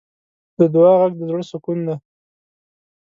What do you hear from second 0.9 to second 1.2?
غږ